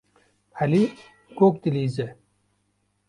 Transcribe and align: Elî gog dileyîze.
Elî 0.63 0.83
gog 1.37 1.53
dileyîze. 1.63 2.07